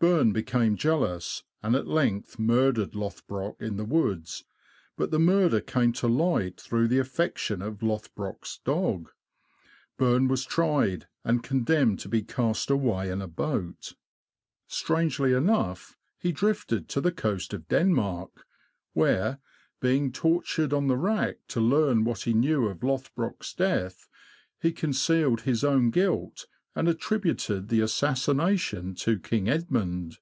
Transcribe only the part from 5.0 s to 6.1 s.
the murder came to